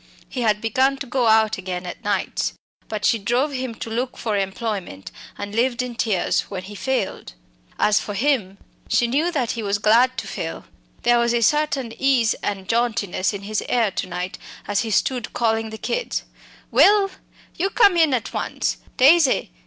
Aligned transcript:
He 0.27 0.41
had 0.41 0.61
begun 0.61 0.97
to 0.97 1.05
go 1.05 1.27
out 1.27 1.59
again 1.59 1.85
at 1.85 2.03
nights. 2.03 2.53
But 2.89 3.05
she 3.05 3.19
drove 3.19 3.51
him 3.51 3.75
to 3.75 3.89
look 3.91 4.17
for 4.17 4.35
employment, 4.35 5.11
and 5.37 5.53
lived 5.53 5.83
in 5.83 5.93
tears 5.93 6.49
when 6.49 6.63
he 6.63 6.73
failed. 6.73 7.33
As 7.77 7.99
for 7.99 8.15
him, 8.15 8.57
she 8.89 9.05
knew 9.05 9.31
that 9.31 9.51
he 9.51 9.61
was 9.61 9.77
glad 9.77 10.17
to 10.17 10.25
fail; 10.25 10.65
there 11.03 11.19
was 11.19 11.33
a 11.35 11.43
certain 11.43 11.93
ease 11.99 12.33
and 12.41 12.67
jauntiness 12.67 13.31
in 13.31 13.43
his 13.43 13.61
air 13.69 13.91
to 13.91 14.07
night 14.07 14.39
as 14.67 14.79
he 14.79 14.89
stood 14.89 15.33
calling 15.33 15.69
the 15.69 15.77
children: 15.77 16.27
"Will! 16.71 17.11
you 17.55 17.69
come 17.69 17.95
in 17.95 18.15
at 18.15 18.33
once! 18.33 18.77
Daisy! 18.97 19.51